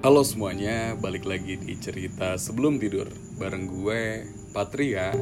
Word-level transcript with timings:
Halo 0.00 0.24
semuanya, 0.24 0.96
balik 0.96 1.28
lagi 1.28 1.60
di 1.60 1.76
cerita 1.76 2.32
sebelum 2.40 2.80
tidur 2.80 3.04
bareng 3.36 3.68
gue 3.68 4.24
Patria. 4.48 5.12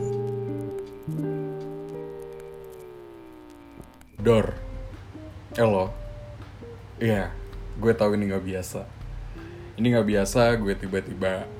Dor, 4.22 4.54
halo. 5.58 5.90
Iya, 7.02 7.34
gue 7.82 7.90
tahu 7.90 8.14
ini 8.14 8.30
nggak 8.30 8.46
biasa. 8.46 8.86
Ini 9.82 9.98
nggak 9.98 10.08
biasa, 10.14 10.54
gue 10.62 10.74
tiba-tiba 10.78 11.50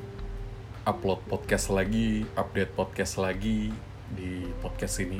upload 0.86 1.18
podcast 1.26 1.74
lagi, 1.74 2.22
update 2.38 2.70
podcast 2.78 3.18
lagi 3.18 3.74
di 4.14 4.46
podcast 4.62 5.02
ini. 5.02 5.18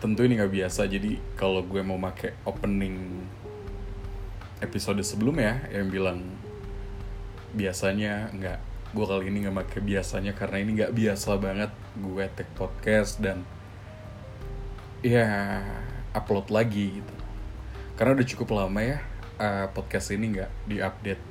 Tentu 0.00 0.24
ini 0.24 0.40
nggak 0.40 0.64
biasa, 0.64 0.88
jadi 0.88 1.20
kalau 1.36 1.60
gue 1.60 1.84
mau 1.84 2.00
pakai 2.00 2.40
opening 2.48 2.96
episode 4.58 4.98
sebelumnya 5.06 5.66
yang 5.70 5.86
bilang 5.86 6.37
biasanya 7.54 8.32
nggak 8.34 8.58
gue 8.88 9.04
kali 9.04 9.24
ini 9.28 9.44
nggak 9.44 9.56
pakai 9.64 9.80
biasanya 9.84 10.32
karena 10.32 10.56
ini 10.64 10.70
nggak 10.80 10.92
biasa 10.96 11.36
banget 11.36 11.72
gue 12.00 12.24
take 12.32 12.52
podcast 12.56 13.20
dan 13.20 13.44
ya 15.04 15.60
upload 16.16 16.48
lagi 16.48 17.00
gitu. 17.00 17.14
Karena 17.94 18.14
udah 18.16 18.28
cukup 18.28 18.48
lama 18.54 18.80
ya 18.80 18.98
uh, 19.38 19.66
podcast 19.70 20.10
ini 20.14 20.38
nggak 20.38 20.50
diupdate. 20.70 21.24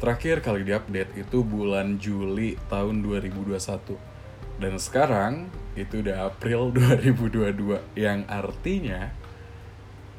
Terakhir 0.00 0.36
kali 0.42 0.66
diupdate 0.66 1.12
itu 1.16 1.46
bulan 1.46 1.96
Juli 2.00 2.58
tahun 2.68 3.04
2021 3.04 4.14
dan 4.58 4.74
sekarang 4.78 5.50
itu 5.74 6.02
udah 6.02 6.30
April 6.30 6.70
2022 6.76 7.98
yang 7.98 8.22
artinya 8.30 9.10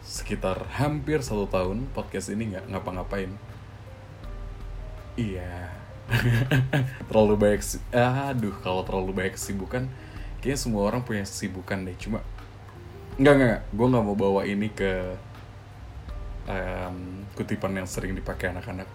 sekitar 0.06 0.70
hampir 0.78 1.26
satu 1.26 1.50
tahun 1.50 1.90
podcast 1.92 2.30
ini 2.30 2.56
nggak 2.56 2.66
ngapa-ngapain. 2.72 3.32
Iya. 5.16 5.72
terlalu 7.10 7.34
banyak. 7.36 7.82
Aduh, 7.92 8.54
kalau 8.62 8.86
terlalu 8.86 9.12
banyak 9.16 9.34
kesibukan, 9.36 9.90
kayaknya 10.40 10.60
semua 10.60 10.86
orang 10.86 11.02
punya 11.02 11.26
kesibukan 11.26 11.88
deh. 11.88 11.98
Cuma 11.98 12.22
nggak 13.16 13.34
nggak, 13.34 13.60
gue 13.72 13.88
nggak 13.90 14.06
mau 14.06 14.18
bawa 14.20 14.44
ini 14.44 14.68
ke 14.70 15.16
um, 16.46 17.24
kutipan 17.34 17.74
yang 17.74 17.88
sering 17.90 18.14
dipakai 18.14 18.54
anak-anak. 18.54 18.88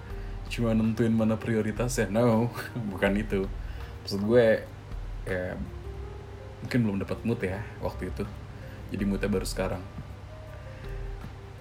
Cuma 0.53 0.77
nentuin 0.77 1.11
mana 1.11 1.35
prioritasnya. 1.41 2.13
No, 2.13 2.53
bukan 2.93 3.17
itu. 3.17 3.49
Maksud 4.07 4.23
gue, 4.23 4.63
ya 5.27 5.57
mungkin 6.61 6.79
belum 6.85 6.97
dapat 7.03 7.19
mood 7.25 7.41
ya 7.41 7.59
waktu 7.81 8.13
itu. 8.13 8.25
Jadi 8.93 9.03
moodnya 9.09 9.31
baru 9.33 9.47
sekarang 9.49 9.83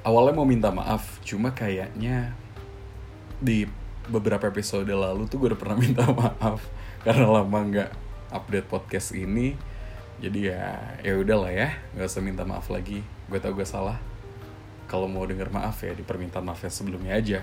awalnya 0.04 0.34
mau 0.36 0.48
minta 0.48 0.72
maaf 0.72 1.20
cuma 1.28 1.52
kayaknya 1.52 2.32
di 3.40 3.68
beberapa 4.10 4.50
episode 4.50 4.90
lalu 4.90 5.30
tuh 5.30 5.38
gue 5.38 5.54
udah 5.54 5.62
pernah 5.62 5.78
minta 5.86 6.04
maaf. 6.10 6.66
Karena 7.06 7.30
lama 7.30 7.60
nggak 7.62 7.92
update 8.34 8.68
podcast 8.68 9.14
ini. 9.14 9.56
Jadi 10.20 10.52
ya 10.52 10.98
ya 11.06 11.16
udahlah 11.16 11.54
ya. 11.54 11.70
Nggak 11.96 12.10
usah 12.10 12.22
minta 12.26 12.44
maaf 12.44 12.68
lagi. 12.74 13.06
Gue 13.30 13.40
tau 13.40 13.54
gue 13.54 13.64
salah. 13.64 14.02
Kalau 14.90 15.06
mau 15.06 15.24
denger 15.24 15.54
maaf 15.54 15.86
ya 15.86 15.94
di 15.94 16.02
permintaan 16.02 16.44
maaf 16.44 16.66
ya 16.66 16.74
sebelumnya 16.74 17.14
aja. 17.14 17.40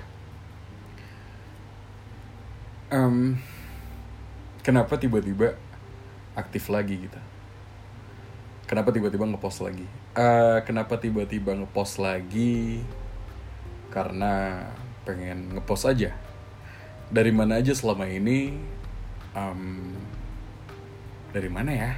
Um, 2.87 3.39
kenapa 4.63 4.99
tiba-tiba 4.99 5.55
aktif 6.35 6.71
lagi 6.71 7.07
gitu? 7.07 7.19
Kenapa 8.67 8.91
tiba-tiba 8.91 9.27
ngepost 9.31 9.63
lagi? 9.63 9.87
Uh, 10.19 10.59
kenapa 10.67 10.99
tiba-tiba 10.99 11.55
ngepost 11.55 12.03
lagi? 12.03 12.83
Karena 13.95 14.67
pengen 15.07 15.55
ngepost 15.55 15.87
aja 15.87 16.26
dari 17.11 17.31
mana 17.31 17.63
aja 17.63 17.73
selama 17.73 18.07
ini 18.11 18.57
um, 19.37 19.95
dari 21.31 21.51
mana 21.53 21.71
ya? 21.73 21.93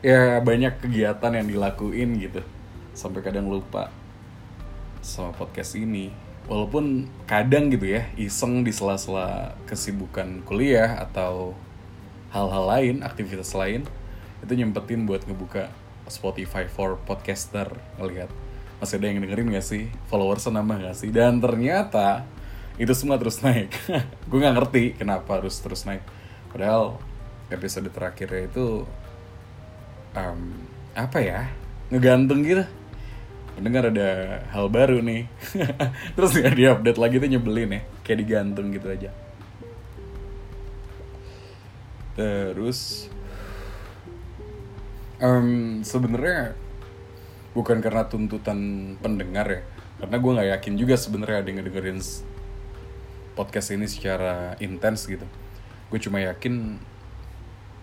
Ya 0.00 0.22
banyak 0.40 0.80
kegiatan 0.80 1.32
yang 1.36 1.46
dilakuin 1.48 2.16
gitu. 2.20 2.40
Sampai 2.96 3.20
kadang 3.20 3.48
lupa 3.48 3.92
sama 5.00 5.32
podcast 5.36 5.76
ini. 5.76 6.12
Walaupun 6.48 7.06
kadang 7.30 7.70
gitu 7.70 7.94
ya 7.94 8.08
iseng 8.18 8.66
di 8.66 8.72
sela-sela 8.74 9.54
kesibukan 9.70 10.42
kuliah 10.42 10.98
atau 10.98 11.54
hal-hal 12.34 12.64
lain 12.66 12.96
aktivitas 13.06 13.54
lain 13.54 13.86
itu 14.40 14.52
nyempetin 14.56 15.04
buat 15.04 15.22
ngebuka 15.28 15.68
Spotify 16.10 16.66
for 16.66 16.98
podcaster 17.06 17.70
ngelihat. 18.00 18.32
Masih 18.80 18.96
ada 18.96 19.06
yang 19.12 19.20
dengerin 19.20 19.52
gak 19.52 19.66
sih? 19.66 19.92
Followers 20.08 20.48
nambah 20.48 20.80
gak 20.80 20.96
sih? 20.96 21.12
Dan 21.12 21.38
ternyata 21.38 22.24
itu 22.80 22.92
semua 22.96 23.20
terus 23.20 23.44
naik. 23.44 23.76
Gue 24.32 24.40
nggak 24.40 24.56
ngerti 24.56 24.82
kenapa 24.96 25.36
harus 25.36 25.60
terus 25.60 25.84
naik. 25.84 26.00
Padahal 26.48 26.96
episode 27.52 27.92
terakhirnya 27.92 28.48
itu 28.48 28.88
um, 30.16 30.40
apa 30.96 31.18
ya? 31.20 31.52
Ngegantung 31.92 32.40
gitu. 32.40 32.64
Mendengar 33.60 33.92
ada 33.92 34.40
hal 34.48 34.72
baru 34.72 35.04
nih. 35.04 35.28
Terus 36.16 36.32
nggak 36.32 36.56
diupdate 36.56 37.00
lagi 37.02 37.20
tuh 37.20 37.28
nyebelin 37.28 37.76
ya. 37.76 37.82
Kayak 38.00 38.18
digantung 38.24 38.72
gitu 38.72 38.88
aja. 38.88 39.10
Terus 42.16 43.10
um, 45.20 45.84
sebenarnya 45.84 46.56
bukan 47.52 47.84
karena 47.84 48.08
tuntutan 48.08 48.58
pendengar 49.04 49.46
ya. 49.52 49.60
Karena 50.00 50.16
gue 50.16 50.32
nggak 50.32 50.50
yakin 50.56 50.74
juga 50.80 50.94
sebenarnya 50.96 51.44
ada 51.44 51.48
yang 51.52 51.58
ngedengerin 51.60 52.00
podcast 53.34 53.72
ini 53.74 53.86
secara 53.86 54.54
intens 54.58 55.06
gitu. 55.06 55.26
Gue 55.90 55.98
cuma 56.02 56.22
yakin 56.22 56.78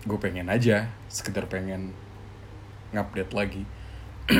gue 0.06 0.18
pengen 0.18 0.48
aja 0.48 0.88
sekedar 1.10 1.48
pengen 1.48 1.92
ngupdate 2.94 3.32
lagi. 3.34 3.62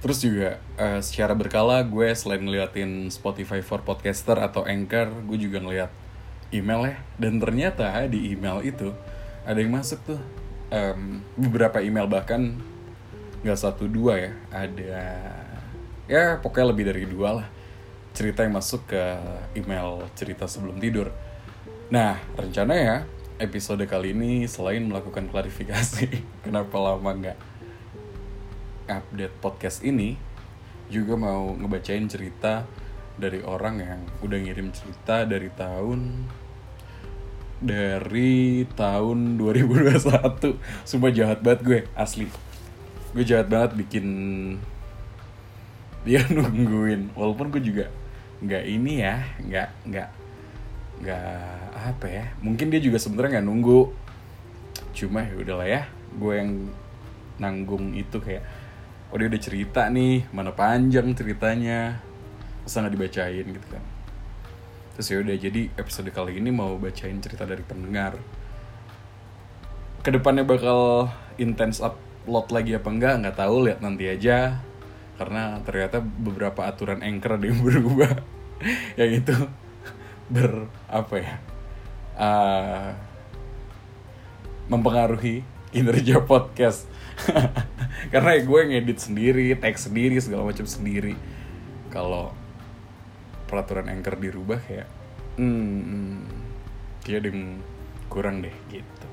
Terus 0.00 0.18
juga 0.24 0.62
uh, 0.80 1.00
secara 1.04 1.36
berkala 1.36 1.84
gue 1.84 2.08
selain 2.16 2.40
ngeliatin 2.40 3.12
Spotify 3.12 3.60
for 3.60 3.84
podcaster 3.84 4.38
atau 4.40 4.64
Anchor 4.64 5.12
gue 5.28 5.38
juga 5.38 5.60
ngeliat 5.60 5.90
email 6.54 6.94
ya. 6.94 6.96
Dan 7.20 7.38
ternyata 7.38 8.06
di 8.08 8.32
email 8.32 8.64
itu 8.64 8.94
ada 9.44 9.58
yang 9.60 9.74
masuk 9.74 10.00
tuh. 10.04 10.20
Um, 10.70 11.26
beberapa 11.34 11.82
email 11.82 12.06
bahkan 12.06 12.54
nggak 13.42 13.58
satu 13.58 13.90
dua 13.90 14.30
ya. 14.30 14.32
Ada 14.54 15.02
ya 16.10 16.22
pokoknya 16.42 16.66
lebih 16.74 16.84
dari 16.90 17.04
dua 17.06 17.42
lah 17.42 17.59
cerita 18.12 18.42
yang 18.42 18.54
masuk 18.58 18.90
ke 18.90 19.02
email 19.54 20.04
cerita 20.18 20.50
sebelum 20.50 20.78
tidur. 20.82 21.10
Nah 21.90 22.18
rencananya 22.38 23.06
episode 23.40 23.82
kali 23.88 24.12
ini 24.12 24.44
selain 24.44 24.84
melakukan 24.84 25.26
klarifikasi 25.32 26.06
kenapa 26.44 26.76
lama 26.76 27.10
nggak 27.16 27.38
update 28.90 29.34
podcast 29.40 29.80
ini 29.80 30.20
juga 30.90 31.14
mau 31.14 31.54
ngebacain 31.54 32.04
cerita 32.10 32.66
dari 33.16 33.40
orang 33.46 33.76
yang 33.80 34.00
udah 34.20 34.38
ngirim 34.42 34.68
cerita 34.74 35.22
dari 35.24 35.48
tahun 35.54 36.26
dari 37.60 38.64
tahun 38.72 39.36
2021 39.36 40.88
Sumpah 40.88 41.12
jahat 41.12 41.44
banget 41.44 41.60
gue 41.60 41.80
asli. 41.92 42.26
Gue 43.12 43.24
jahat 43.24 43.52
banget 43.52 43.76
bikin 43.76 44.06
dia 46.02 46.24
nungguin. 46.32 47.12
Walaupun 47.12 47.52
gue 47.52 47.62
juga 47.62 47.92
nggak 48.40 48.64
ini 48.64 48.92
ya 49.04 49.16
nggak 49.44 49.68
nggak 49.88 50.08
nggak 51.00 51.60
apa 51.76 52.06
ya. 52.08 52.24
Mungkin 52.44 52.72
dia 52.72 52.80
juga 52.80 53.00
sebenarnya 53.00 53.40
nggak 53.40 53.48
nunggu. 53.48 53.80
Cuma 54.96 55.24
ya 55.24 55.34
udahlah 55.36 55.68
ya 55.68 55.82
gue 56.10 56.32
yang 56.34 56.50
nanggung 57.40 57.94
itu 57.96 58.18
kayak 58.18 58.42
oh 59.14 59.16
dia 59.16 59.30
udah 59.30 59.40
cerita 59.40 59.88
nih 59.88 60.28
mana 60.32 60.52
panjang 60.52 61.12
ceritanya. 61.12 62.00
Masa 62.64 62.84
nggak 62.84 62.94
dibacain 62.96 63.46
gitu 63.48 63.68
kan. 63.68 63.84
Terus 64.96 65.06
ya 65.08 65.16
udah 65.24 65.36
jadi 65.36 65.60
episode 65.80 66.10
kali 66.12 66.36
ini 66.36 66.50
mau 66.52 66.76
bacain 66.76 67.16
cerita 67.20 67.48
dari 67.48 67.64
pendengar. 67.64 68.20
Ke 70.00 70.12
depannya 70.12 70.44
bakal 70.48 71.12
intens 71.36 71.80
upload 71.80 72.52
lagi 72.52 72.76
apa 72.76 72.88
enggak? 72.88 73.14
Nggak 73.20 73.36
tahu 73.36 73.56
lihat 73.68 73.80
nanti 73.84 74.08
aja 74.08 74.69
karena 75.20 75.60
ternyata 75.60 76.00
beberapa 76.00 76.64
aturan 76.64 77.04
anchor 77.04 77.36
ada 77.36 77.44
yang 77.44 77.60
berubah. 77.68 78.24
Yang 78.96 79.10
itu 79.20 79.36
ber 80.32 80.72
apa 80.88 81.14
ya 81.20 81.34
uh, 82.16 82.88
mempengaruhi 84.72 85.44
kinerja 85.76 86.24
podcast. 86.24 86.88
Karena 88.12 88.32
gue 88.40 88.60
ngedit 88.72 88.96
sendiri 88.96 89.52
tag 89.60 89.76
sendiri 89.76 90.16
segala 90.24 90.48
macam 90.48 90.64
sendiri. 90.64 91.12
Kalau 91.92 92.32
peraturan 93.44 93.92
anchor 93.92 94.16
dirubah 94.16 94.56
kayak 94.64 94.88
hmm, 95.36 95.68
hmm 95.84 96.16
kurang 98.08 98.40
deh 98.40 98.54
gitu. 98.72 99.06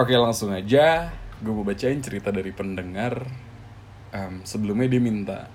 Oke 0.00 0.16
langsung 0.16 0.48
aja. 0.56 1.12
Gue 1.44 1.52
mau 1.52 1.66
bacain 1.66 2.00
cerita 2.00 2.32
dari 2.32 2.56
pendengar 2.56 3.28
um, 4.14 4.46
sebelumnya 4.46 4.86
dia 4.86 5.02
minta 5.02 5.50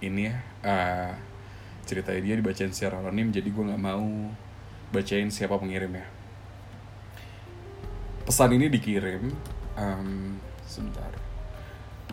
ini 0.00 0.30
ya 0.30 0.36
uh, 0.62 1.12
ceritanya 1.82 2.22
dia 2.22 2.34
dibacain 2.38 2.70
secara 2.70 3.02
anonim 3.02 3.34
jadi 3.34 3.46
gue 3.50 3.64
nggak 3.66 3.82
mau 3.82 4.30
bacain 4.94 5.28
siapa 5.28 5.58
pengirimnya 5.58 6.06
pesan 8.26 8.58
ini 8.58 8.66
dikirim 8.66 9.30
um, 9.78 10.34
sebentar. 10.66 11.14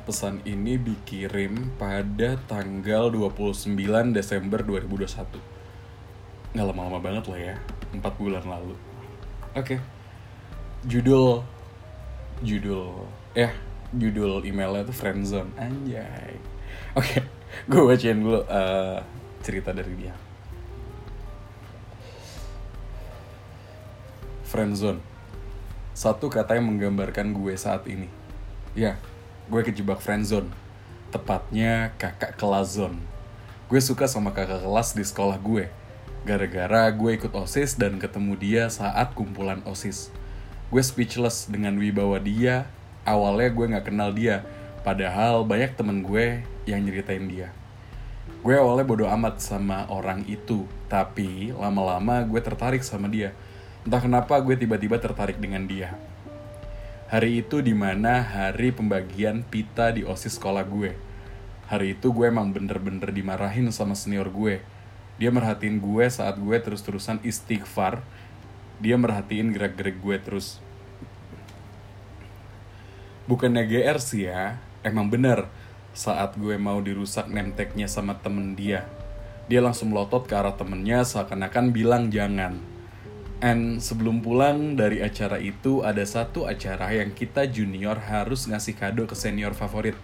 Pesan 0.06 0.46
ini 0.46 0.78
dikirim 0.78 1.74
pada 1.82 2.38
tanggal 2.46 3.10
29 3.10 3.74
Desember 4.14 4.62
2021 4.62 5.42
nggak 6.54 6.70
lama-lama 6.70 7.02
banget 7.02 7.26
lah 7.34 7.40
ya 7.42 7.56
4 7.98 7.98
bulan 8.22 8.46
lalu. 8.46 8.78
Oke. 9.58 9.74
Okay. 9.74 9.80
judul 10.86 11.42
judul 12.44 13.08
ya 13.34 13.50
judul 13.94 14.44
emailnya 14.44 14.88
tuh 14.90 14.96
friendzone. 14.96 15.54
Anjay. 15.56 16.38
Oke 16.98 17.20
okay. 17.20 17.22
gue 17.70 17.82
bacain 17.82 18.18
dulu 18.18 18.42
uh, 18.46 19.00
cerita 19.46 19.72
dari 19.74 19.94
dia. 19.96 20.14
Friendzone. 24.50 25.02
Satu 25.94 26.30
kata 26.30 26.58
yang 26.58 26.70
menggambarkan 26.74 27.34
gue 27.34 27.54
saat 27.58 27.86
ini. 27.90 28.10
Ya 28.74 28.98
gue 29.48 29.62
kejebak 29.62 30.02
friendzone. 30.02 30.50
Tepatnya 31.14 31.94
kakak 32.02 32.36
kelas 32.42 32.82
zone 32.82 33.14
gue 33.74 33.82
suka 33.82 34.06
sama 34.06 34.30
kakak 34.30 34.62
kelas 34.62 34.94
di 34.94 35.02
sekolah 35.02 35.42
gue. 35.42 35.66
Gara-gara 36.30 36.94
gue 36.94 37.18
ikut 37.18 37.34
osis 37.34 37.74
dan 37.74 37.98
ketemu 37.98 38.38
dia 38.38 38.64
saat 38.70 39.18
kumpulan 39.18 39.66
osis. 39.66 40.14
Gue 40.70 40.78
speechless 40.86 41.50
dengan 41.50 41.82
wibawa 41.82 42.22
dia 42.22 42.70
awalnya 43.04 43.52
gue 43.52 43.66
nggak 43.76 43.86
kenal 43.88 44.12
dia. 44.12 44.44
Padahal 44.84 45.48
banyak 45.48 45.80
temen 45.80 46.04
gue 46.04 46.44
yang 46.68 46.84
nyeritain 46.84 47.24
dia. 47.28 47.56
Gue 48.44 48.60
awalnya 48.60 48.84
bodoh 48.84 49.08
amat 49.08 49.40
sama 49.40 49.88
orang 49.88 50.28
itu 50.28 50.68
tapi 50.92 51.56
lama-lama 51.56 52.24
gue 52.28 52.42
tertarik 52.44 52.84
sama 52.84 53.08
dia. 53.08 53.32
Entah 53.84 54.00
kenapa 54.00 54.40
gue 54.40 54.56
tiba-tiba 54.56 55.00
tertarik 55.00 55.40
dengan 55.40 55.64
dia. 55.68 55.96
Hari 57.12 57.44
itu 57.44 57.60
di 57.60 57.76
mana 57.76 58.24
hari 58.24 58.72
pembagian 58.72 59.44
pita 59.44 59.92
di 59.92 60.08
osis 60.08 60.40
sekolah 60.40 60.64
gue. 60.64 60.96
Hari 61.68 62.00
itu 62.00 62.16
gue 62.16 62.26
emang 62.32 62.56
bener-bener 62.56 63.12
dimarahin 63.12 63.68
sama 63.76 63.94
senior 63.94 64.32
gue. 64.32 64.64
Dia 65.20 65.30
merhatiin 65.30 65.84
gue 65.84 66.08
saat 66.08 66.40
gue 66.40 66.58
terus-terusan 66.58 67.20
istighfar. 67.28 68.02
Dia 68.80 68.96
merhatiin 68.96 69.52
gerak-gerik 69.52 70.00
gue 70.00 70.18
terus 70.24 70.63
bukannya 73.30 73.64
GR 73.68 73.98
sih 74.00 74.30
ya 74.30 74.60
emang 74.84 75.08
bener. 75.08 75.48
Saat 75.94 76.42
gue 76.42 76.58
mau 76.58 76.82
dirusak 76.82 77.30
nemteknya 77.30 77.86
sama 77.86 78.18
temen 78.18 78.58
dia 78.58 78.90
dia 79.44 79.60
langsung 79.60 79.92
melotot 79.92 80.24
ke 80.24 80.34
arah 80.34 80.56
temennya 80.56 81.04
seakan-akan 81.04 81.76
bilang 81.76 82.08
jangan. 82.08 82.56
And 83.44 83.84
sebelum 83.84 84.24
pulang 84.24 84.80
dari 84.80 85.04
acara 85.04 85.36
itu 85.36 85.84
ada 85.84 86.00
satu 86.08 86.48
acara 86.48 86.96
yang 86.96 87.12
kita 87.12 87.44
junior 87.52 88.00
harus 88.00 88.48
ngasih 88.48 88.80
kado 88.80 89.04
ke 89.04 89.20
senior 89.20 89.52
favorit. 89.52 90.00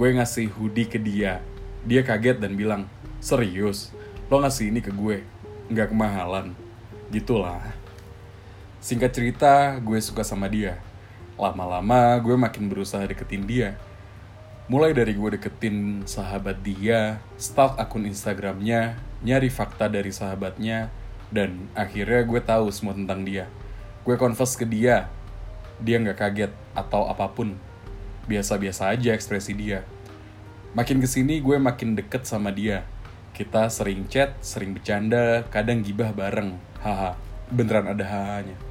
Gue 0.00 0.16
ngasih 0.16 0.48
hoodie 0.56 0.88
ke 0.88 0.96
dia. 0.96 1.44
Dia 1.84 2.00
kaget 2.00 2.40
dan 2.40 2.56
bilang 2.56 2.88
serius? 3.20 3.92
Lo 4.32 4.40
ngasih 4.40 4.72
ini 4.72 4.80
ke 4.80 4.96
gue? 4.96 5.28
Nggak 5.68 5.92
kemahalan. 5.92 6.56
Gitulah. 7.12 7.60
Singkat 8.80 9.12
cerita 9.12 9.76
gue 9.76 10.00
suka 10.00 10.24
sama 10.24 10.48
dia 10.48 10.87
lama-lama 11.38 12.18
gue 12.18 12.34
makin 12.34 12.66
berusaha 12.66 13.06
deketin 13.06 13.46
dia. 13.46 13.78
Mulai 14.68 14.92
dari 14.92 15.16
gue 15.16 15.38
deketin 15.38 16.04
sahabat 16.04 16.60
dia 16.60 17.22
stalk 17.40 17.80
akun 17.80 18.04
instagramnya 18.04 19.00
nyari 19.24 19.48
fakta 19.48 19.88
dari 19.88 20.12
sahabatnya 20.12 20.92
dan 21.32 21.72
akhirnya 21.72 22.20
gue 22.26 22.40
tahu 22.42 22.68
semua 22.68 22.92
tentang 22.92 23.24
dia. 23.24 23.48
Gue 24.04 24.18
confess 24.20 24.58
ke 24.58 24.68
dia. 24.68 25.08
Dia 25.80 26.02
nggak 26.02 26.18
kaget 26.18 26.52
atau 26.76 27.08
apa 27.08 27.30
pun. 27.32 27.54
Biasa-biasa 28.28 28.92
aja 28.92 29.16
ekspresi 29.16 29.56
dia. 29.56 29.86
Makin 30.76 31.00
ke 31.00 31.08
sini 31.08 31.40
gue 31.40 31.56
makin 31.56 31.96
deket 31.96 32.28
sama 32.28 32.52
dia. 32.52 32.84
Kita 33.32 33.72
sering 33.72 34.04
chat 34.10 34.36
sering 34.44 34.76
bercanda 34.76 35.46
kadang 35.48 35.80
gibah 35.80 36.12
bareng. 36.12 36.60
Haha 36.84 37.16
beneran 37.48 37.88
ada 37.88 38.04
hahanya 38.04 38.67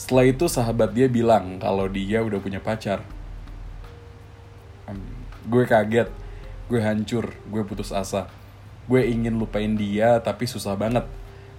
setelah 0.00 0.24
itu 0.24 0.48
sahabat 0.48 0.96
dia 0.96 1.12
bilang 1.12 1.60
kalau 1.60 1.84
dia 1.84 2.24
udah 2.24 2.40
punya 2.40 2.56
pacar. 2.56 3.04
Gue 5.44 5.68
kaget, 5.68 6.08
gue 6.72 6.80
hancur, 6.80 7.36
gue 7.36 7.62
putus 7.68 7.92
asa. 7.92 8.32
Gue 8.88 9.04
ingin 9.12 9.36
lupain 9.36 9.68
dia 9.76 10.16
tapi 10.24 10.48
susah 10.48 10.72
banget. 10.72 11.04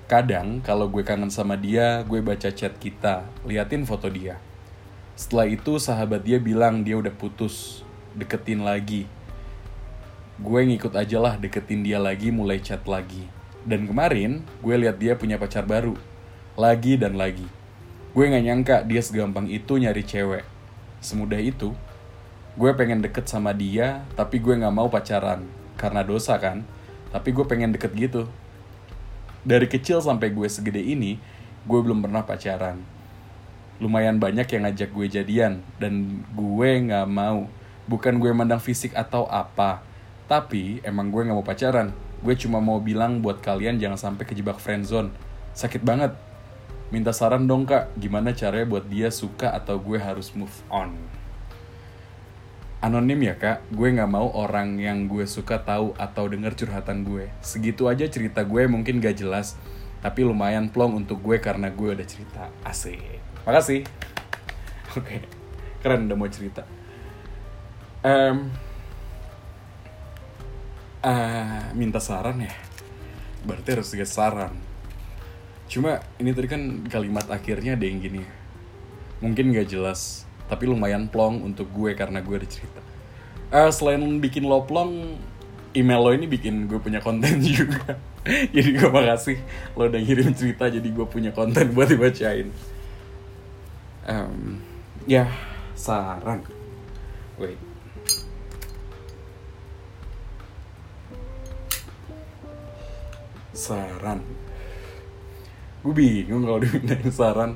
Kadang 0.09 0.57
kalau 0.65 0.89
gue 0.89 1.05
kangen 1.05 1.29
sama 1.29 1.53
dia, 1.53 2.01
gue 2.01 2.17
baca 2.25 2.49
chat 2.49 2.73
kita, 2.81 3.29
liatin 3.45 3.85
foto 3.85 4.09
dia. 4.09 4.41
Setelah 5.13 5.45
itu 5.45 5.77
sahabat 5.77 6.25
dia 6.25 6.41
bilang 6.41 6.81
dia 6.81 6.97
udah 6.97 7.13
putus, 7.13 7.85
deketin 8.17 8.65
lagi. 8.65 9.05
Gue 10.41 10.65
ngikut 10.65 10.97
aja 10.97 11.21
lah 11.21 11.37
deketin 11.37 11.85
dia 11.85 12.01
lagi 12.01 12.33
mulai 12.33 12.57
chat 12.57 12.81
lagi. 12.89 13.21
Dan 13.61 13.85
kemarin 13.85 14.41
gue 14.65 14.75
liat 14.81 14.97
dia 14.97 15.13
punya 15.13 15.37
pacar 15.37 15.69
baru. 15.69 15.93
Lagi 16.57 16.97
dan 16.97 17.21
lagi 17.21 17.60
Gue 18.11 18.27
gak 18.27 18.43
nyangka 18.43 18.77
dia 18.83 18.99
segampang 18.99 19.47
itu 19.47 19.79
nyari 19.79 20.03
cewek. 20.03 20.43
Semudah 20.99 21.39
itu. 21.39 21.71
Gue 22.59 22.75
pengen 22.75 22.99
deket 22.99 23.31
sama 23.31 23.55
dia, 23.55 24.03
tapi 24.19 24.43
gue 24.43 24.51
gak 24.59 24.75
mau 24.75 24.91
pacaran. 24.91 25.47
Karena 25.79 26.03
dosa 26.03 26.35
kan. 26.35 26.67
Tapi 27.15 27.31
gue 27.31 27.45
pengen 27.47 27.71
deket 27.71 27.95
gitu. 27.95 28.27
Dari 29.47 29.65
kecil 29.65 30.03
sampai 30.03 30.29
gue 30.29 30.45
segede 30.51 30.83
ini, 30.83 31.17
gue 31.63 31.79
belum 31.79 32.03
pernah 32.03 32.27
pacaran. 32.27 32.83
Lumayan 33.81 34.21
banyak 34.21 34.45
yang 34.45 34.69
ngajak 34.69 34.93
gue 34.93 35.07
jadian, 35.09 35.65
dan 35.81 36.21
gue 36.35 36.69
gak 36.85 37.07
mau. 37.09 37.49
Bukan 37.89 38.21
gue 38.21 38.29
mandang 38.29 38.61
fisik 38.61 38.93
atau 38.93 39.25
apa, 39.25 39.81
tapi 40.29 40.83
emang 40.85 41.09
gue 41.09 41.25
gak 41.25 41.33
mau 41.33 41.41
pacaran. 41.41 41.89
Gue 42.21 42.37
cuma 42.37 42.61
mau 42.61 42.77
bilang 42.77 43.25
buat 43.25 43.41
kalian 43.41 43.81
jangan 43.81 43.97
sampai 43.97 44.29
kejebak 44.29 44.61
friendzone. 44.61 45.09
Sakit 45.57 45.81
banget, 45.81 46.13
minta 46.91 47.15
saran 47.15 47.47
dong 47.47 47.63
kak. 47.63 47.95
Gimana 47.95 48.35
caranya 48.35 48.67
buat 48.67 48.85
dia 48.85 49.09
suka 49.09 49.55
atau 49.55 49.79
gue 49.79 49.97
harus 49.97 50.35
move 50.35 50.53
on? 50.67 50.93
Anonim 52.83 53.17
ya 53.23 53.39
kak. 53.39 53.63
Gue 53.71 53.95
nggak 53.95 54.11
mau 54.11 54.27
orang 54.35 54.75
yang 54.77 55.07
gue 55.07 55.23
suka 55.23 55.63
tahu 55.63 55.95
atau 55.95 56.27
denger 56.27 56.53
curhatan 56.53 57.07
gue. 57.07 57.31
Segitu 57.39 57.87
aja 57.87 58.05
cerita 58.11 58.43
gue 58.43 58.67
mungkin 58.67 58.99
gak 58.99 59.23
jelas. 59.23 59.55
Tapi 60.03 60.27
lumayan 60.27 60.67
plong 60.67 60.99
untuk 60.99 61.23
gue 61.23 61.39
karena 61.39 61.71
gue 61.71 61.95
udah 61.95 62.07
cerita. 62.07 62.51
Asik. 62.67 62.99
Makasih. 63.47 63.87
Oke. 64.99 65.23
Keren 65.79 66.11
udah 66.11 66.17
mau 66.19 66.29
cerita. 66.29 66.67
Um, 68.01 68.51
uh, 71.05 71.69
minta 71.73 72.01
saran 72.01 72.43
ya? 72.43 72.53
Berarti 73.45 73.77
harus 73.77 73.89
dikasih 73.93 74.17
saran 74.17 74.70
Cuma 75.71 76.03
ini 76.19 76.35
tadi 76.35 76.51
kan 76.51 76.83
kalimat 76.91 77.23
akhirnya 77.31 77.79
ada 77.79 77.87
yang 77.87 78.03
gini. 78.03 78.27
Mungkin 79.23 79.55
gak 79.55 79.71
jelas, 79.71 80.27
tapi 80.51 80.67
lumayan 80.67 81.07
plong 81.07 81.47
untuk 81.47 81.71
gue 81.71 81.95
karena 81.95 82.19
gue 82.19 82.35
ada 82.35 82.43
cerita. 82.43 82.83
Uh, 83.47 83.71
selain 83.71 84.03
bikin 84.19 84.43
lo 84.43 84.67
plong, 84.67 85.15
email 85.71 86.03
lo 86.03 86.11
ini 86.11 86.27
bikin 86.27 86.67
gue 86.67 86.75
punya 86.75 86.99
konten 86.99 87.39
juga. 87.55 87.95
jadi 88.51 88.69
gue 88.75 88.89
makasih 88.91 89.39
lo 89.79 89.87
udah 89.87 89.97
ngirim 90.03 90.35
cerita 90.35 90.67
jadi 90.67 90.83
gue 90.83 91.07
punya 91.07 91.31
konten 91.31 91.71
buat 91.71 91.87
dibacain. 91.87 92.51
Um, 94.03 94.59
ya, 95.07 95.31
saran. 95.71 96.43
Wait. 97.39 97.55
Saran 103.55 104.50
gue 105.81 105.93
bingung 105.93 106.45
kalau 106.45 106.59
dimintain 106.61 107.09
saran. 107.09 107.51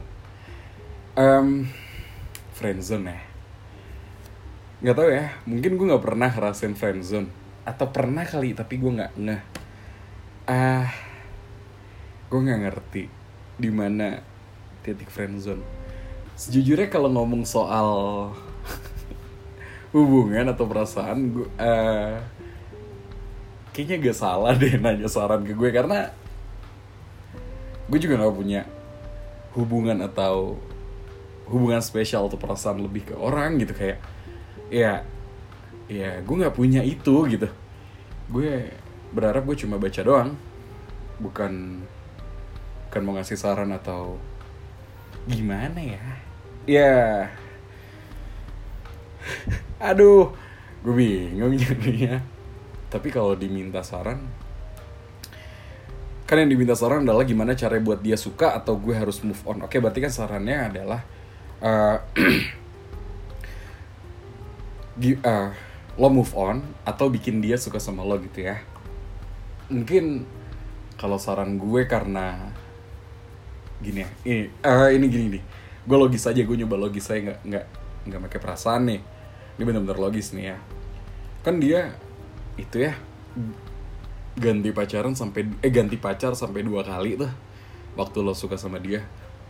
Um, 1.16 1.70
friendzone 2.58 3.14
ya. 3.14 3.20
Nggak 4.84 4.96
tahu 4.98 5.10
ya 5.10 5.26
mungkin 5.48 5.72
gue 5.80 5.86
nggak 5.88 6.04
pernah 6.04 6.30
ngerasain 6.30 6.76
friendzone 6.76 7.30
atau 7.66 7.88
pernah 7.90 8.28
kali 8.28 8.54
tapi 8.54 8.78
gue 8.78 8.92
nggak 8.92 9.14
ngeh. 9.18 9.42
Ah 10.46 10.90
gue 12.26 12.40
nggak 12.42 12.62
ngerti 12.68 13.04
di 13.56 13.70
mana 13.72 14.20
titik 14.84 15.08
friendzone 15.08 15.64
sejujurnya 16.36 16.92
kalau 16.92 17.08
ngomong 17.08 17.48
soal 17.48 17.88
hubungan 19.96 20.52
atau 20.52 20.68
perasaan 20.68 21.32
gue 21.32 21.48
uh, 21.56 22.20
kayaknya 23.72 24.12
gak 24.12 24.18
salah 24.20 24.52
deh 24.56 24.76
nanya 24.76 25.08
saran 25.08 25.48
ke 25.48 25.56
gue 25.56 25.70
karena 25.72 26.12
gue 27.86 28.00
juga 28.02 28.18
gak 28.18 28.36
punya 28.36 28.62
hubungan 29.56 30.04
atau 30.04 30.58
hubungan 31.48 31.80
spesial 31.80 32.26
atau 32.26 32.42
perasaan 32.42 32.82
lebih 32.82 33.14
ke 33.14 33.16
orang 33.16 33.62
gitu 33.62 33.78
kayak 33.78 34.02
ya 34.74 35.06
ya 35.86 36.20
gue 36.26 36.36
nggak 36.36 36.58
punya 36.58 36.82
itu 36.82 37.30
gitu. 37.30 37.48
Gue 38.34 38.74
berharap 39.14 39.46
gue 39.46 39.58
cuma 39.62 39.78
baca 39.78 40.02
doang 40.02 40.34
bukan 41.22 41.86
bukan 42.90 43.02
mau 43.06 43.14
ngasih 43.16 43.38
saran 43.38 43.72
atau 43.72 44.18
gimana 45.30 45.78
ya? 45.78 46.06
Ya. 46.66 46.96
Aduh 49.94 50.34
gue 50.82 50.94
bingung 50.98 51.54
jadinya. 51.54 52.20
Tapi 52.90 53.14
kalau 53.14 53.38
diminta 53.38 53.86
saran 53.86 54.45
kan 56.26 56.42
yang 56.42 56.50
diminta 56.50 56.74
saran 56.74 57.06
adalah 57.06 57.22
gimana 57.22 57.54
cara 57.54 57.78
buat 57.78 58.02
dia 58.02 58.18
suka 58.18 58.58
atau 58.58 58.74
gue 58.82 58.98
harus 58.98 59.22
move 59.22 59.38
on. 59.46 59.62
Oke 59.62 59.78
berarti 59.78 60.02
kan 60.02 60.10
sarannya 60.10 60.58
adalah 60.74 61.02
uh, 61.70 61.98
uh, 65.22 65.50
lo 65.96 66.08
move 66.10 66.34
on 66.34 66.66
atau 66.82 67.14
bikin 67.14 67.46
dia 67.46 67.62
suka 67.62 67.78
sama 67.78 68.02
lo 68.02 68.18
gitu 68.18 68.42
ya. 68.42 68.58
Mungkin 69.70 70.26
kalau 70.98 71.22
saran 71.22 71.62
gue 71.62 71.86
karena 71.86 72.50
gini 73.86 74.02
ya 74.02 74.10
ini 74.26 74.44
eh, 74.66 74.90
ini 74.98 75.06
gini 75.06 75.26
nih. 75.38 75.44
Gue 75.86 75.98
logis 76.02 76.26
aja 76.26 76.42
gue 76.42 76.58
nyoba 76.58 76.90
logis 76.90 77.06
saya 77.06 77.22
nggak 77.22 77.40
nggak 77.46 77.66
nggak 78.10 78.22
pakai 78.26 78.40
perasaan 78.42 78.82
nih. 78.90 79.02
Ini 79.56 79.64
benar-benar 79.64 80.02
logis 80.02 80.34
nih 80.34 80.52
ya. 80.52 80.58
Kan 81.46 81.62
dia 81.62 81.94
itu 82.58 82.82
ya 82.82 82.98
ganti 84.36 84.76
pacaran 84.76 85.16
sampai 85.16 85.48
eh 85.64 85.72
ganti 85.72 85.96
pacar 85.96 86.36
sampai 86.36 86.68
dua 86.68 86.84
kali 86.84 87.16
tuh 87.16 87.32
waktu 87.96 88.18
lo 88.20 88.36
suka 88.36 88.60
sama 88.60 88.78
dia. 88.84 89.04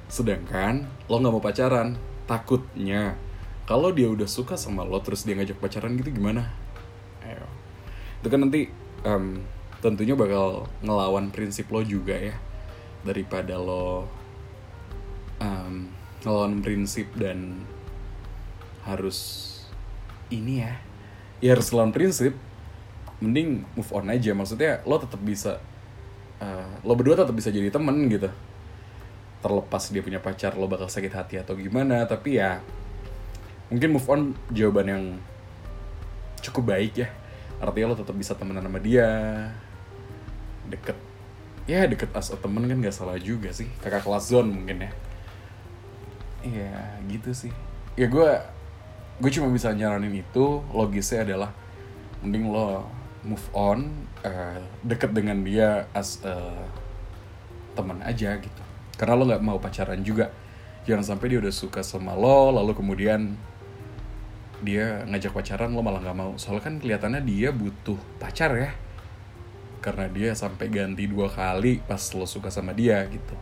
Sedangkan 0.06 0.86
lo 1.10 1.18
nggak 1.18 1.34
mau 1.34 1.42
pacaran 1.42 1.98
takutnya 2.30 3.18
kalau 3.66 3.90
dia 3.90 4.06
udah 4.06 4.30
suka 4.30 4.54
sama 4.54 4.86
lo 4.86 5.02
terus 5.02 5.26
dia 5.26 5.34
ngajak 5.34 5.58
pacaran 5.58 5.98
gitu 5.98 6.14
gimana? 6.14 6.54
Ayo. 7.26 7.50
Itu 8.22 8.30
kan 8.30 8.46
nanti 8.46 8.70
em, 9.02 9.42
tentunya 9.82 10.14
bakal 10.14 10.70
ngelawan 10.86 11.34
prinsip 11.34 11.74
lo 11.74 11.82
juga 11.82 12.14
ya 12.14 12.38
daripada 13.02 13.58
lo 13.58 14.06
em, 15.42 15.90
ngelawan 16.22 16.62
prinsip 16.62 17.10
dan 17.18 17.66
harus 18.86 19.50
ini 20.30 20.62
ya. 20.62 20.78
Ya 21.42 21.58
harus 21.58 21.74
ngelawan 21.74 21.90
prinsip 21.90 22.38
mending 23.24 23.64
move 23.76 23.92
on 23.96 24.12
aja. 24.12 24.32
Maksudnya 24.36 24.84
lo 24.84 25.00
tetap 25.00 25.22
bisa 25.22 25.60
eh, 26.42 26.72
lo 26.84 26.94
berdua 26.98 27.20
tetap 27.20 27.36
bisa 27.36 27.52
jadi 27.52 27.72
temen 27.72 28.08
gitu. 28.12 28.28
Terlepas 29.40 29.94
dia 29.94 30.02
punya 30.02 30.20
pacar 30.20 30.58
lo 30.58 30.66
bakal 30.66 30.90
sakit 30.90 31.14
hati 31.14 31.36
atau 31.40 31.56
gimana. 31.56 32.04
Tapi 32.10 32.42
ya 32.42 32.60
mungkin 33.72 33.96
move 33.96 34.08
on 34.10 34.22
jawaban 34.52 34.88
yang 34.90 35.04
cukup 36.42 36.76
baik 36.76 37.06
ya. 37.06 37.10
Artinya 37.62 37.94
lo 37.94 37.98
tetap 37.98 38.16
bisa 38.18 38.36
temenan 38.36 38.66
sama 38.66 38.80
dia. 38.82 39.10
Deket 40.66 40.98
ya 41.66 41.90
deket 41.90 42.14
as 42.14 42.30
a 42.30 42.38
temen 42.38 42.62
kan 42.70 42.78
gak 42.82 42.96
salah 42.96 43.18
juga 43.18 43.54
sih. 43.54 43.70
Kakak 43.80 44.04
kelas 44.04 44.30
zone 44.34 44.50
mungkin 44.52 44.86
ya. 44.86 44.92
Iya 46.46 46.76
gitu 47.10 47.32
sih. 47.34 47.54
Ya 47.98 48.06
gue 48.06 48.30
gue 49.22 49.32
cuma 49.32 49.48
bisa 49.50 49.72
nyaranin 49.72 50.22
itu. 50.22 50.62
Logisnya 50.74 51.24
adalah 51.26 51.54
mending 52.22 52.50
lo 52.50 52.86
move 53.26 53.48
on 53.58 53.90
eh, 54.22 54.62
deket 54.86 55.12
dengan 55.12 55.42
dia 55.42 55.90
as 55.92 56.22
teman 57.76 58.00
aja 58.06 58.40
gitu. 58.40 58.62
Karena 58.96 59.14
lo 59.20 59.24
nggak 59.28 59.44
mau 59.44 59.60
pacaran 59.60 60.00
juga. 60.06 60.32
Jangan 60.88 61.04
sampai 61.18 61.34
dia 61.34 61.40
udah 61.42 61.52
suka 61.52 61.82
sama 61.84 62.14
lo 62.16 62.54
lalu 62.56 62.78
kemudian 62.78 63.36
dia 64.64 65.04
ngajak 65.04 65.36
pacaran 65.36 65.76
lo 65.76 65.84
malah 65.84 66.00
nggak 66.00 66.18
mau. 66.18 66.32
Soalnya 66.40 66.64
kan 66.64 66.76
kelihatannya 66.80 67.22
dia 67.28 67.52
butuh 67.52 68.00
pacar 68.22 68.56
ya. 68.56 68.72
Karena 69.84 70.08
dia 70.10 70.32
sampai 70.34 70.72
ganti 70.72 71.06
dua 71.06 71.28
kali 71.28 71.84
pas 71.84 72.02
lo 72.16 72.24
suka 72.26 72.48
sama 72.48 72.72
dia 72.72 73.04
gitu. 73.12 73.36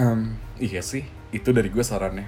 Em, 0.00 0.34
iya 0.56 0.80
sih 0.80 1.04
itu 1.30 1.52
dari 1.52 1.68
gue 1.68 1.84
sarannya. 1.84 2.26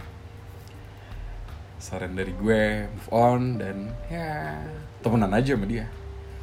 Saran 1.78 2.12
dari 2.12 2.35
gue 2.35 2.90
move 2.90 3.11
on 3.14 3.62
dan 3.62 3.95
ya 4.11 4.66
temenan 5.00 5.32
aja 5.34 5.54
sama 5.54 5.66
dia. 5.66 5.86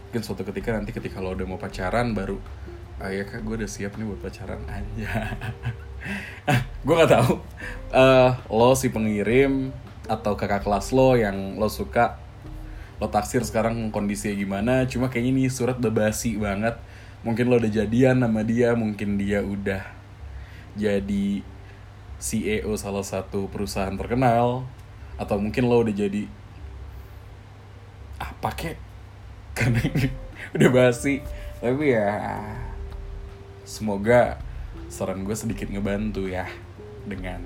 Mungkin 0.09 0.21
suatu 0.23 0.47
ketika 0.47 0.71
nanti 0.71 0.95
ketika 0.95 1.19
lo 1.19 1.35
udah 1.35 1.47
mau 1.47 1.59
pacaran 1.59 2.15
baru 2.15 2.39
ah 2.95 3.11
ya 3.11 3.27
kak 3.27 3.43
gue 3.43 3.59
udah 3.59 3.67
siap 3.67 3.99
nih 3.99 4.07
buat 4.07 4.21
pacaran. 4.23 4.63
Aja 4.71 5.11
gue 6.85 6.93
nggak 6.95 7.11
tahu. 7.11 7.33
Eh, 7.91 8.29
lo 8.47 8.71
si 8.77 8.87
pengirim 8.87 9.75
atau 10.07 10.37
kakak 10.37 10.63
kelas 10.63 10.93
lo 10.95 11.17
yang 11.17 11.57
lo 11.59 11.67
suka 11.67 12.21
lo 13.01 13.11
taksir 13.11 13.43
sekarang 13.43 13.91
kondisinya 13.91 14.35
gimana? 14.39 14.73
Cuma 14.87 15.11
kayaknya 15.11 15.43
nih 15.43 15.47
surat 15.51 15.75
udah 15.75 15.91
basi 15.91 16.39
banget. 16.39 16.79
Mungkin 17.27 17.51
lo 17.51 17.59
udah 17.59 17.71
jadian 17.73 18.23
sama 18.23 18.41
dia 18.47 18.71
mungkin 18.77 19.19
dia 19.19 19.43
udah 19.43 19.83
jadi 20.79 21.43
CEO 22.21 22.71
salah 22.79 23.03
satu 23.03 23.51
perusahaan 23.51 23.91
terkenal 23.97 24.63
atau 25.19 25.35
mungkin 25.35 25.67
lo 25.67 25.83
udah 25.83 25.95
jadi 25.95 26.31
apa 28.19 28.49
kek? 28.55 28.77
Karena 29.57 29.79
ini 29.83 30.07
udah 30.55 30.69
basi. 30.71 31.23
Tapi 31.59 31.95
ya 31.95 32.41
semoga 33.65 34.37
saran 34.91 35.25
gue 35.25 35.33
sedikit 35.33 35.65
ngebantu 35.71 36.29
ya 36.29 36.45
dengan 37.07 37.41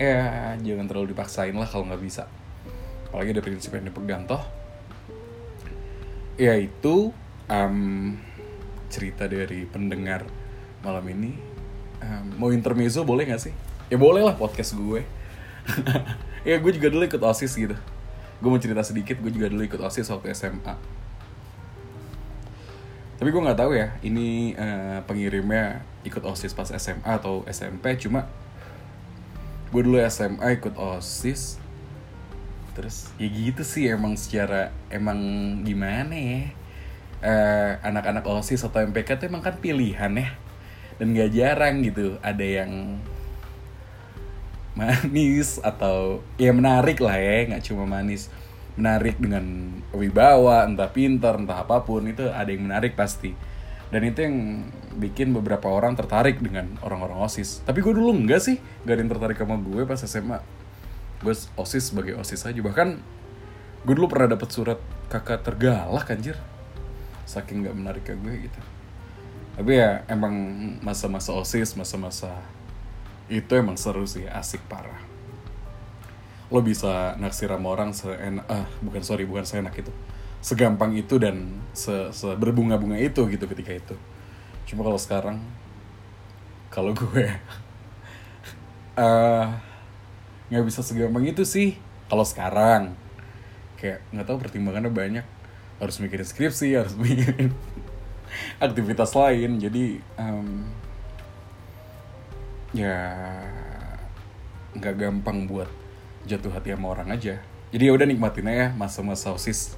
ya 0.00 0.56
jangan 0.58 0.86
terlalu 0.90 1.12
dipaksain 1.12 1.54
lah 1.54 1.68
kalau 1.68 1.86
nggak 1.88 2.02
bisa. 2.02 2.26
Apalagi 3.10 3.36
ada 3.36 3.44
prinsip 3.44 3.74
yang 3.76 3.86
dipegang 3.86 4.24
toh. 4.26 4.42
Ya 6.40 6.56
itu 6.56 7.12
em, 7.52 8.16
cerita 8.88 9.28
dari 9.28 9.68
pendengar 9.68 10.24
malam 10.80 11.04
ini 11.12 11.50
Em, 12.00 12.32
mau 12.40 12.48
intermezzo 12.48 13.04
boleh 13.04 13.28
nggak 13.28 13.42
sih? 13.44 13.54
Ya 13.92 14.00
boleh 14.00 14.24
lah 14.24 14.34
podcast 14.34 14.74
gue. 14.74 15.04
Ya 16.40 16.56
gue 16.56 16.72
juga 16.72 16.88
dulu 16.88 17.04
ikut 17.04 17.20
osis 17.20 17.52
gitu 17.52 17.76
gue 18.40 18.48
mau 18.48 18.60
cerita 18.60 18.82
sedikit 18.82 19.20
gue 19.20 19.30
juga 19.30 19.52
dulu 19.52 19.62
ikut 19.64 19.80
osis 19.80 20.08
waktu 20.08 20.32
SMA 20.32 20.74
tapi 23.20 23.28
gue 23.28 23.42
nggak 23.44 23.60
tahu 23.60 23.76
ya 23.76 23.92
ini 24.00 24.56
eh, 24.56 25.04
pengirimnya 25.04 25.84
ikut 26.08 26.24
osis 26.24 26.56
pas 26.56 26.72
SMA 26.72 27.04
atau 27.20 27.44
SMP 27.46 28.00
cuma 28.00 28.24
gue 29.70 29.80
dulu 29.84 30.00
SMA 30.08 30.56
ikut 30.56 30.74
osis 30.74 31.60
terus 32.72 33.12
ya 33.20 33.28
gitu 33.28 33.60
sih 33.60 33.92
emang 33.92 34.16
secara 34.16 34.72
emang 34.88 35.20
gimana 35.62 36.16
ya 36.16 36.60
Eh, 37.20 37.72
anak-anak 37.84 38.24
osis 38.24 38.64
atau 38.64 38.80
MPK 38.80 39.20
tuh 39.20 39.28
emang 39.28 39.44
kan 39.44 39.52
pilihan 39.60 40.08
ya 40.08 40.32
dan 40.96 41.12
gak 41.12 41.36
jarang 41.36 41.84
gitu 41.84 42.16
ada 42.24 42.40
yang 42.40 42.96
manis 44.78 45.58
atau 45.60 46.22
ya 46.38 46.54
menarik 46.54 47.02
lah 47.02 47.18
ya 47.18 47.50
nggak 47.54 47.62
cuma 47.66 47.84
manis. 47.86 48.30
Menarik 48.78 49.18
dengan 49.18 49.76
wibawa 49.90 50.64
entah 50.64 50.88
pintar 50.88 51.36
entah 51.36 51.66
apa 51.66 51.82
pun 51.82 52.06
itu 52.06 52.26
ada 52.30 52.48
yang 52.48 52.70
menarik 52.70 52.94
pasti. 52.94 53.34
Dan 53.90 54.06
itu 54.06 54.22
yang 54.22 54.36
bikin 54.94 55.34
beberapa 55.34 55.66
orang 55.66 55.98
tertarik 55.98 56.38
dengan 56.38 56.78
orang-orang 56.86 57.26
osis. 57.26 57.66
Tapi 57.66 57.82
gue 57.82 57.90
dulu 57.90 58.14
enggak 58.14 58.40
sih 58.42 58.56
gak 58.86 58.94
ada 58.94 59.00
yang 59.02 59.10
tertarik 59.10 59.36
sama 59.38 59.58
gue 59.58 59.82
pas 59.82 59.98
SMA 59.98 60.38
gue 61.20 61.34
osis 61.58 61.92
sebagai 61.92 62.16
osis 62.16 62.46
aja. 62.48 62.60
Bahkan 62.60 62.88
gue 63.84 63.94
dulu 63.94 64.08
pernah 64.08 64.34
dapat 64.36 64.48
surat 64.50 64.80
kakak 65.12 65.44
tergalak 65.44 66.08
anjir. 66.08 66.36
Saking 67.28 67.66
nggak 67.66 67.76
menarik 67.76 68.04
ke 68.06 68.16
gue 68.16 68.48
gitu. 68.48 68.60
Tapi 69.60 69.72
ya 69.76 70.06
emang 70.08 70.32
masa-masa 70.80 71.36
osis 71.36 71.76
masa-masa 71.76 72.32
itu 73.30 73.52
emang 73.54 73.78
seru 73.78 74.02
sih 74.04 74.26
asik 74.26 74.60
parah. 74.66 74.98
Lo 76.50 76.58
bisa 76.66 77.14
naksir 77.22 77.46
sama 77.46 77.70
orang 77.70 77.94
seenak 77.94 78.42
ah 78.50 78.66
bukan 78.82 79.06
sorry 79.06 79.22
bukan 79.22 79.46
seenak 79.46 79.78
itu. 79.78 79.94
Segampang 80.42 80.98
itu 80.98 81.16
dan 81.22 81.62
se, 81.70 82.10
se 82.10 82.26
berbunga-bunga 82.34 82.98
itu 82.98 83.22
gitu 83.30 83.46
ketika 83.46 83.70
itu. 83.70 83.94
Cuma 84.66 84.82
kalau 84.82 84.98
sekarang 84.98 85.38
kalau 86.74 86.90
gue 86.90 87.30
eh 88.98 89.46
nggak 90.50 90.64
bisa 90.66 90.82
segampang 90.82 91.22
itu 91.30 91.46
sih. 91.46 91.78
Kalau 92.10 92.26
sekarang 92.26 92.98
kayak 93.78 94.02
nggak 94.10 94.26
tahu 94.26 94.42
pertimbangannya 94.42 94.90
banyak. 94.90 95.26
Harus 95.78 96.02
mikirin 96.02 96.26
skripsi 96.26 96.74
harus 96.74 96.98
mikirin 97.00 97.54
aktivitas 98.58 99.14
lain. 99.14 99.62
Jadi 99.62 100.02
em, 100.18 100.66
ya 102.70 102.96
nggak 104.78 104.94
gampang 104.94 105.50
buat 105.50 105.66
jatuh 106.26 106.52
hati 106.54 106.74
sama 106.74 106.94
orang 106.94 107.10
aja. 107.10 107.42
Jadi 107.70 107.82
ya 107.86 107.92
udah 107.94 108.06
nikmatin 108.06 108.50
aja 108.50 108.66
masa-masa 108.74 109.34
osis. 109.34 109.74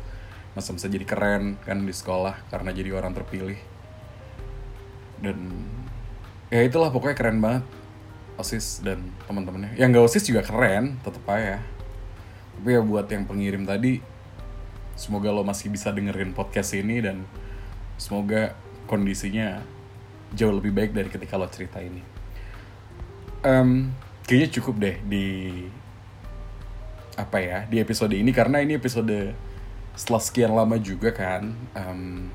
Masa-masa 0.52 0.88
jadi 0.88 1.04
keren 1.08 1.56
kan 1.64 1.80
di 1.80 1.94
sekolah 1.94 2.36
karena 2.52 2.72
jadi 2.72 2.92
orang 2.92 3.16
terpilih. 3.16 3.56
Dan 5.22 5.48
ya 6.52 6.60
itulah 6.60 6.92
pokoknya 6.92 7.16
keren 7.16 7.40
banget 7.40 7.64
osis 8.36 8.84
dan 8.84 9.00
teman-temannya. 9.24 9.76
Yang 9.80 9.88
nggak 9.96 10.04
osis 10.04 10.24
juga 10.28 10.44
keren 10.44 11.00
tetep 11.00 11.24
aja. 11.28 11.60
Tapi 12.60 12.68
ya 12.68 12.80
buat 12.84 13.08
yang 13.08 13.24
pengirim 13.24 13.64
tadi 13.64 14.04
semoga 14.92 15.32
lo 15.32 15.40
masih 15.40 15.72
bisa 15.72 15.88
dengerin 15.88 16.36
podcast 16.36 16.76
ini 16.76 17.00
dan 17.00 17.24
semoga 17.96 18.52
kondisinya 18.84 19.64
jauh 20.36 20.52
lebih 20.52 20.72
baik 20.76 20.92
dari 20.92 21.08
ketika 21.08 21.40
lo 21.40 21.48
cerita 21.48 21.80
ini 21.80 22.11
um, 23.42 23.90
kayaknya 24.26 24.48
cukup 24.58 24.74
deh 24.78 24.96
di 25.06 25.26
apa 27.18 27.38
ya 27.38 27.58
di 27.68 27.78
episode 27.82 28.14
ini. 28.14 28.30
Karena 28.32 28.62
ini 28.62 28.78
episode 28.78 29.34
setelah 29.92 30.22
sekian 30.22 30.52
lama 30.56 30.80
juga 30.80 31.12
kan 31.12 31.52
um, 31.76 32.32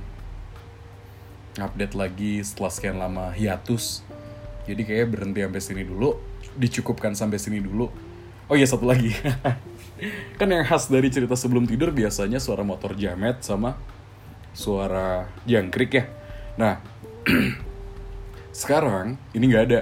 update 1.57 1.97
lagi 1.97 2.43
setelah 2.45 2.71
sekian 2.71 2.97
lama 3.01 3.33
hiatus. 3.33 4.05
Jadi 4.67 4.83
kayak 4.83 5.15
berhenti 5.15 5.41
sampai 5.41 5.61
sini 5.63 5.83
dulu 5.87 6.19
dicukupkan 6.59 7.15
sampai 7.15 7.39
sini 7.41 7.63
dulu. 7.63 7.87
Oh 8.47 8.55
iya 8.55 8.67
satu 8.67 8.87
lagi. 8.87 9.11
Kan 10.39 10.53
yang 10.53 10.63
khas 10.63 10.87
dari 10.87 11.09
cerita 11.09 11.33
sebelum 11.33 11.65
tidur 11.65 11.89
biasanya 11.89 12.37
suara 12.37 12.61
motor 12.61 12.93
jamet 12.93 13.41
sama 13.41 13.75
suara 14.53 15.25
jangkrik 15.49 15.91
ya. 15.97 16.05
Nah 16.59 16.77
sekarang 18.61 19.17
ini 19.33 19.45
nggak 19.49 19.65
ada 19.71 19.79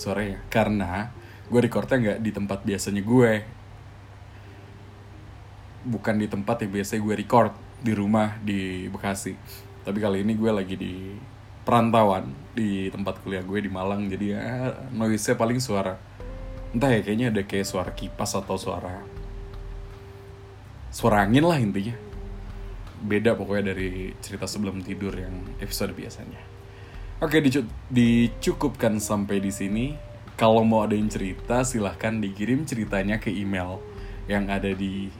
suaranya 0.00 0.40
karena 0.48 1.12
gue 1.52 1.60
recordnya 1.60 1.96
nggak 2.00 2.18
di 2.24 2.30
tempat 2.32 2.58
biasanya 2.64 3.02
gue. 3.04 3.32
Bukan 5.80 6.14
di 6.16 6.26
tempat 6.28 6.64
yang 6.64 6.72
biasa 6.72 6.96
gue 6.96 7.14
record 7.20 7.52
di 7.84 7.92
rumah 7.92 8.40
di 8.40 8.88
Bekasi. 8.88 9.36
Tapi 9.84 9.98
kali 10.00 10.24
ini 10.24 10.32
gue 10.36 10.48
lagi 10.48 10.76
di 10.76 11.12
perantauan 11.64 12.32
di 12.56 12.88
tempat 12.88 13.20
kuliah 13.20 13.44
gue 13.44 13.60
di 13.60 13.68
Malang. 13.68 14.08
Jadi 14.08 14.26
ya 14.32 14.72
noise-nya 14.96 15.36
paling 15.36 15.60
suara. 15.60 16.00
Entah 16.72 16.88
ya 16.88 17.04
kayaknya 17.04 17.28
ada 17.36 17.42
kayak 17.44 17.66
suara 17.68 17.92
kipas 17.92 18.32
atau 18.32 18.56
suara 18.56 19.04
suara 20.88 21.28
angin 21.28 21.44
lah 21.44 21.60
intinya. 21.60 21.96
Beda 23.00 23.36
pokoknya 23.36 23.72
dari 23.72 24.12
cerita 24.20 24.44
sebelum 24.44 24.84
tidur 24.84 25.16
yang 25.16 25.32
episode 25.60 25.96
biasanya 25.96 26.59
oke 27.20 27.36
dicu 27.44 27.60
dicukupkan 27.92 28.96
sampai 28.96 29.38
di 29.44 29.52
sini. 29.52 29.86
Kalau 30.40 30.64
mau 30.64 30.80
ada 30.80 30.96
yang 30.96 31.12
cerita 31.12 31.60
silahkan 31.68 32.16
dikirim 32.16 32.64
ceritanya 32.64 33.20
ke 33.20 33.28
email 33.28 33.76
yang 34.24 34.48
ada 34.48 34.72
di 34.72 35.12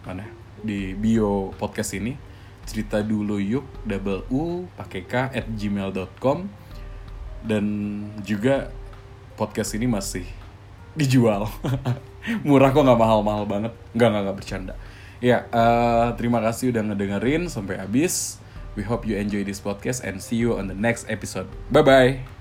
mana? 0.00 0.24
Di 0.64 0.96
bio 0.96 1.52
podcast 1.60 1.92
ini. 1.92 2.16
Cerita 2.64 3.04
dulu 3.04 3.36
yuk 3.36 3.68
double 3.84 4.24
u 4.32 4.64
pakai 4.80 5.04
k 5.04 5.28
at 5.28 5.44
gmail.com 5.44 6.48
dan 7.44 7.64
juga 8.24 8.72
podcast 9.36 9.76
ini 9.76 9.84
masih 9.84 10.24
dijual. 10.96 11.44
Murah 12.48 12.72
kok 12.72 12.80
nggak 12.80 12.96
mahal-mahal 12.96 13.44
banget. 13.44 13.76
Nggak 13.92 14.08
nggak 14.08 14.22
nggak 14.24 14.38
bercanda. 14.40 14.74
Ya 15.20 15.44
uh, 15.52 16.16
terima 16.16 16.40
kasih 16.40 16.72
udah 16.72 16.80
ngedengerin 16.80 17.52
sampai 17.52 17.76
habis 17.76 18.40
we 18.76 18.82
hope 18.82 19.06
you 19.06 19.16
enjoy 19.16 19.44
this 19.44 19.60
podcast 19.60 20.02
and 20.02 20.22
see 20.22 20.36
you 20.36 20.56
on 20.56 20.66
the 20.68 20.74
next 20.74 21.08
episode. 21.08 21.48
Bye 21.70 21.82
bye 21.82 22.33